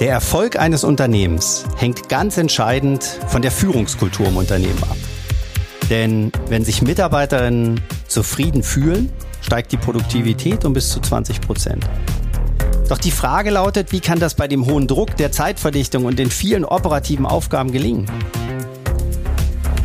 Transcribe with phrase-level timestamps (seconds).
[0.00, 4.96] Der Erfolg eines Unternehmens hängt ganz entscheidend von der Führungskultur im Unternehmen ab.
[5.90, 11.84] Denn wenn sich Mitarbeiterinnen zufrieden fühlen, steigt die Produktivität um bis zu 20 Prozent.
[12.88, 16.30] Doch die Frage lautet, wie kann das bei dem hohen Druck der Zeitverdichtung und den
[16.30, 18.06] vielen operativen Aufgaben gelingen?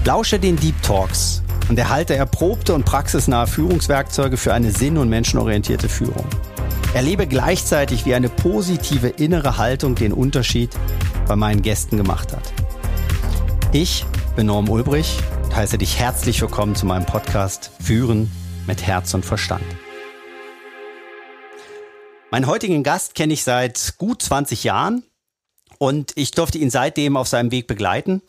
[0.06, 5.90] Lausche den Deep Talks und erhalte erprobte und praxisnahe Führungswerkzeuge für eine sinn- und menschenorientierte
[5.90, 6.28] Führung.
[6.94, 10.70] Erlebe gleichzeitig, wie eine positive innere Haltung den Unterschied
[11.28, 12.54] bei meinen Gästen gemacht hat.
[13.72, 18.32] Ich bin Norm Ulbrich und heiße dich herzlich willkommen zu meinem Podcast Führen
[18.68, 19.64] mit Herz und Verstand.
[22.30, 25.02] Meinen heutigen Gast kenne ich seit gut 20 Jahren
[25.80, 28.22] und ich durfte ihn seitdem auf seinem Weg begleiten.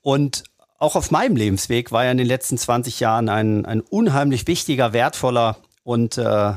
[0.00, 0.44] Und
[0.78, 4.94] auch auf meinem Lebensweg war er in den letzten 20 Jahren ein, ein unheimlich wichtiger,
[4.94, 6.54] wertvoller und äh,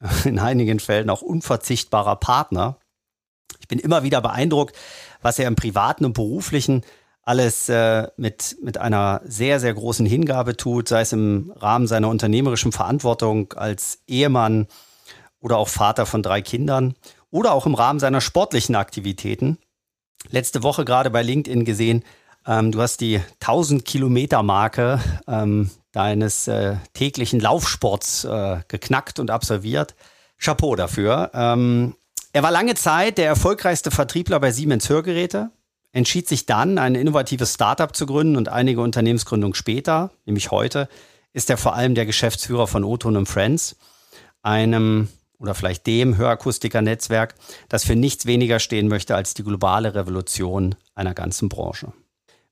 [0.24, 2.78] in einigen Fällen auch unverzichtbarer Partner.
[3.60, 4.76] Ich bin immer wieder beeindruckt,
[5.22, 6.82] was er im privaten und beruflichen
[7.22, 12.08] alles äh, mit, mit einer sehr, sehr großen Hingabe tut, sei es im Rahmen seiner
[12.08, 14.66] unternehmerischen Verantwortung als Ehemann
[15.38, 16.94] oder auch Vater von drei Kindern
[17.30, 19.58] oder auch im Rahmen seiner sportlichen Aktivitäten.
[20.30, 22.04] Letzte Woche gerade bei LinkedIn gesehen,
[22.46, 29.30] ähm, du hast die 1000 Kilometer Marke ähm, deines äh, täglichen Laufsports äh, geknackt und
[29.30, 29.94] absolviert.
[30.38, 31.30] Chapeau dafür.
[31.34, 31.94] Ähm,
[32.32, 35.50] er war lange Zeit der erfolgreichste Vertriebler bei Siemens Hörgeräte,
[35.92, 40.88] entschied sich dann, ein innovatives Startup zu gründen und einige Unternehmensgründungen später, nämlich heute,
[41.32, 43.76] ist er vor allem der Geschäftsführer von Oton Friends,
[44.42, 47.34] einem oder vielleicht dem Hörakustiker-Netzwerk,
[47.68, 51.92] das für nichts weniger stehen möchte als die globale Revolution einer ganzen Branche.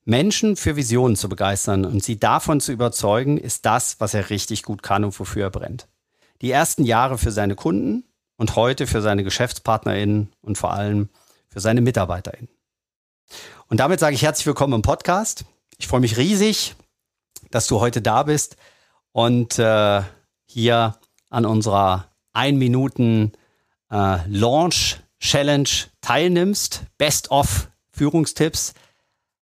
[0.09, 4.62] Menschen für Visionen zu begeistern und sie davon zu überzeugen, ist das, was er richtig
[4.62, 5.87] gut kann und wofür er brennt.
[6.41, 8.05] Die ersten Jahre für seine Kunden
[8.39, 11.11] und heute für seine GeschäftspartnerInnen und vor allem
[11.51, 12.48] für seine MitarbeiterInnen.
[13.69, 15.45] Und damit sage ich herzlich willkommen im Podcast.
[15.77, 16.75] Ich freue mich riesig,
[17.51, 18.57] dass du heute da bist
[19.13, 20.01] und äh,
[20.46, 20.96] hier
[21.29, 23.33] an unserer 1 Minuten
[23.90, 25.69] äh, Launch Challenge
[26.01, 26.85] teilnimmst.
[26.96, 28.73] Best of Führungstipps.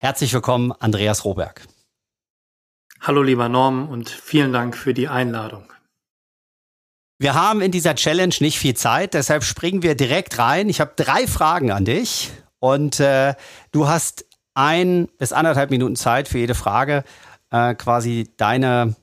[0.02, 1.68] Herzlich willkommen, Andreas Roberg.
[3.02, 5.66] Hallo lieber Norm und vielen Dank für die Einladung.
[7.20, 10.70] Wir haben in dieser Challenge nicht viel Zeit, deshalb springen wir direkt rein.
[10.70, 13.34] Ich habe drei Fragen an dich und äh,
[13.74, 17.04] du hast ein bis anderthalb Minuten Zeit für jede Frage,
[17.52, 18.96] äh, quasi deine,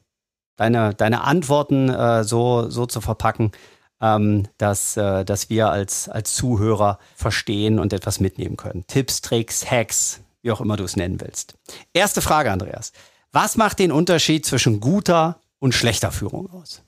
[0.57, 3.53] deine, deine Antworten äh, so, so zu verpacken,
[4.01, 8.87] ähm, dass, äh, dass wir als, als Zuhörer verstehen und etwas mitnehmen können.
[8.87, 11.55] Tipps, Tricks, Hacks, wie auch immer du es nennen willst.
[11.93, 12.93] Erste Frage, Andreas.
[13.33, 16.83] Was macht den Unterschied zwischen guter und schlechter Führung aus?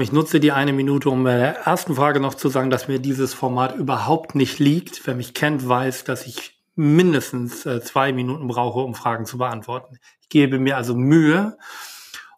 [0.00, 2.98] Ich nutze die eine Minute, um bei der ersten Frage noch zu sagen, dass mir
[2.98, 5.06] dieses Format überhaupt nicht liegt.
[5.06, 9.98] Wer mich kennt, weiß, dass ich mindestens äh, zwei Minuten brauche, um Fragen zu beantworten.
[10.20, 11.56] Ich gebe mir also Mühe.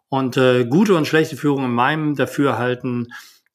[0.09, 3.13] Und äh, gute und schlechte Führung in meinem Dafürhalten,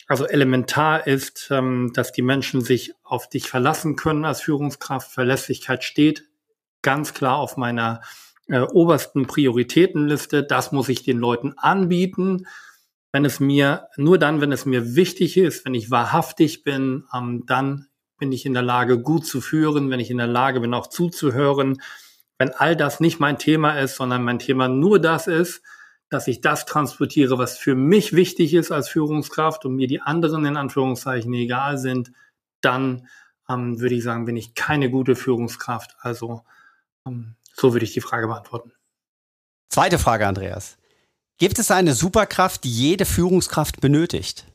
[0.09, 5.11] also elementar ist, ähm, dass die Menschen sich auf dich verlassen können als Führungskraft.
[5.11, 6.25] Verlässlichkeit steht
[6.83, 8.01] ganz klar auf meiner
[8.49, 10.45] äh, obersten Prioritätenliste.
[10.45, 12.47] Das muss ich den Leuten anbieten.
[13.13, 17.45] Wenn es mir, nur dann, wenn es mir wichtig ist, wenn ich wahrhaftig bin, ähm,
[17.47, 17.87] dann
[18.19, 20.87] bin ich in der Lage, gut zu führen, wenn ich in der Lage bin, auch
[20.87, 21.83] zuzuhören.
[22.39, 25.63] Wenn all das nicht mein Thema ist, sondern mein Thema nur das ist,
[26.09, 30.45] dass ich das transportiere, was für mich wichtig ist als Führungskraft und mir die anderen
[30.45, 32.13] in Anführungszeichen egal sind,
[32.61, 33.09] dann
[33.49, 35.97] ähm, würde ich sagen, bin ich keine gute Führungskraft.
[36.01, 36.43] Also
[37.55, 38.73] so würde ich die Frage beantworten.
[39.69, 40.77] Zweite Frage, Andreas.
[41.39, 44.47] Gibt es eine Superkraft, die jede Führungskraft benötigt?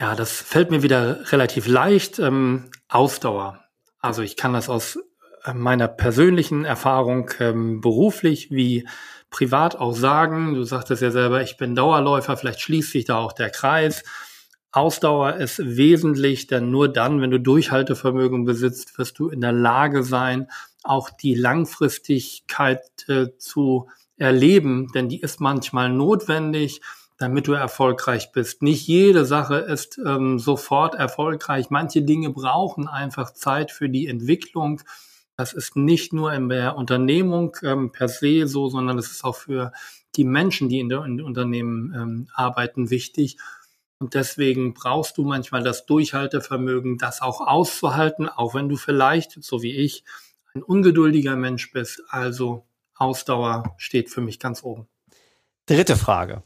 [0.00, 2.18] Ja, das fällt mir wieder relativ leicht.
[2.18, 3.62] Ähm, Ausdauer.
[3.98, 4.98] Also ich kann das aus
[5.44, 8.88] äh, meiner persönlichen Erfahrung ähm, beruflich wie
[9.28, 10.54] privat auch sagen.
[10.54, 14.02] Du sagtest ja selber, ich bin Dauerläufer, vielleicht schließt sich da auch der Kreis.
[14.72, 20.02] Ausdauer ist wesentlich, denn nur dann, wenn du Durchhaltevermögen besitzt, wirst du in der Lage
[20.04, 20.48] sein,
[20.82, 26.82] auch die Langfristigkeit äh, zu erleben, denn die ist manchmal notwendig,
[27.16, 28.62] damit du erfolgreich bist.
[28.62, 31.68] Nicht jede Sache ist ähm, sofort erfolgreich.
[31.68, 34.80] Manche Dinge brauchen einfach Zeit für die Entwicklung.
[35.36, 39.36] Das ist nicht nur in der Unternehmung ähm, per se so, sondern es ist auch
[39.36, 39.72] für
[40.16, 43.36] die Menschen, die in der Unternehmen ähm, arbeiten, wichtig.
[44.00, 49.62] Und deswegen brauchst du manchmal das Durchhaltevermögen, das auch auszuhalten, auch wenn du vielleicht, so
[49.62, 50.04] wie ich,
[50.54, 52.02] ein ungeduldiger Mensch bist.
[52.08, 52.64] Also
[52.96, 54.88] Ausdauer steht für mich ganz oben.
[55.66, 56.42] Dritte Frage.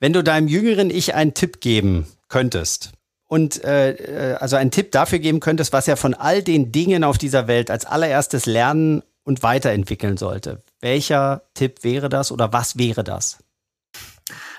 [0.00, 2.92] Wenn du deinem jüngeren Ich einen Tipp geben könntest
[3.26, 7.04] und äh, äh, also einen Tipp dafür geben könntest, was er von all den Dingen
[7.04, 12.78] auf dieser Welt als allererstes lernen und weiterentwickeln sollte, welcher Tipp wäre das oder was
[12.78, 13.38] wäre das?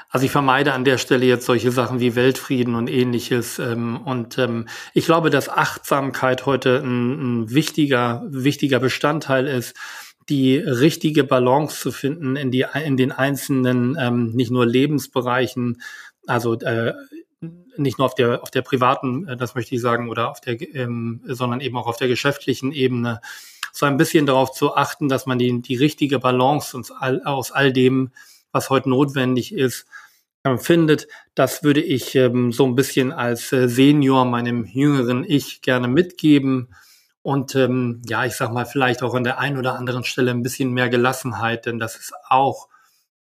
[0.10, 3.60] Also ich vermeide an der Stelle jetzt solche Sachen wie Weltfrieden und ähnliches.
[3.60, 9.76] Ähm, und ähm, ich glaube, dass Achtsamkeit heute ein, ein wichtiger, wichtiger Bestandteil ist,
[10.28, 15.82] die richtige Balance zu finden in, die, in den einzelnen, ähm, nicht nur Lebensbereichen,
[16.26, 16.94] also äh,
[17.78, 20.60] nicht nur auf der, auf der privaten, äh, das möchte ich sagen, oder auf der,
[20.76, 23.22] ähm, sondern eben auch auf der geschäftlichen Ebene,
[23.72, 27.52] so ein bisschen darauf zu achten, dass man die, die richtige Balance aus all, aus
[27.52, 28.12] all dem,
[28.52, 29.86] was heute notwendig ist,
[30.44, 31.08] äh, findet.
[31.36, 36.74] Das würde ich ähm, so ein bisschen als äh, Senior meinem jüngeren Ich gerne mitgeben.
[37.22, 40.44] Und ähm, ja, ich sag mal, vielleicht auch an der einen oder anderen Stelle ein
[40.44, 42.70] bisschen mehr Gelassenheit, denn das ist auch,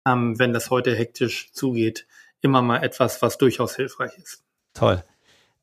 [0.07, 2.05] ähm, wenn das heute hektisch zugeht,
[2.41, 4.43] immer mal etwas, was durchaus hilfreich ist.
[4.73, 5.03] Toll.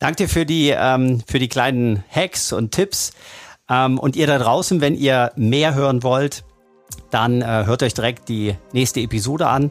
[0.00, 3.12] Danke dir für die, ähm, für die kleinen Hacks und Tipps.
[3.70, 6.44] Ähm, und ihr da draußen, wenn ihr mehr hören wollt,
[7.14, 9.70] dann äh, hört euch direkt die nächste Episode an.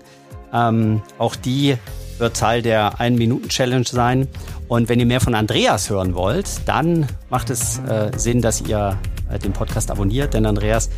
[0.53, 1.77] Ähm, auch die
[2.17, 4.27] wird Teil der 1-Minuten-Challenge sein.
[4.67, 8.97] Und wenn ihr mehr von Andreas hören wollt, dann macht es äh, Sinn, dass ihr
[9.29, 10.89] äh, den Podcast abonniert, denn Andreas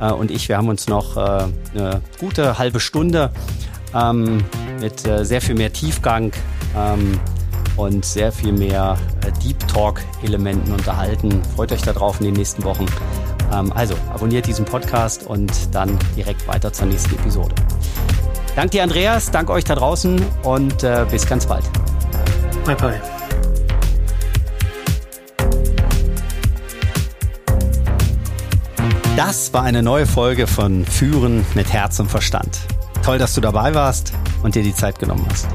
[0.00, 3.30] äh, und ich, wir haben uns noch äh, eine gute halbe Stunde
[3.94, 4.42] ähm,
[4.80, 6.32] mit äh, sehr viel mehr Tiefgang
[6.76, 7.20] ähm,
[7.76, 8.96] und sehr viel mehr
[9.44, 11.42] Deep Talk-Elementen unterhalten.
[11.54, 12.86] Freut euch darauf in den nächsten Wochen.
[13.52, 17.54] Ähm, also abonniert diesen Podcast und dann direkt weiter zur nächsten Episode.
[18.56, 19.30] Danke dir, Andreas.
[19.30, 21.64] Danke euch da draußen und äh, bis ganz bald.
[22.64, 23.00] Bye, bye.
[29.16, 32.58] Das war eine neue Folge von Führen mit Herz und Verstand.
[33.02, 34.12] Toll, dass du dabei warst
[34.42, 35.46] und dir die Zeit genommen hast.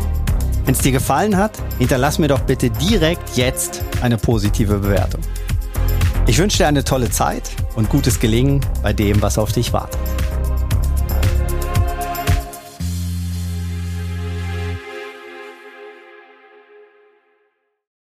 [0.65, 5.21] Wenn es dir gefallen hat, hinterlass mir doch bitte direkt jetzt eine positive Bewertung.
[6.27, 9.99] Ich wünsche dir eine tolle Zeit und gutes Gelingen bei dem, was auf dich wartet.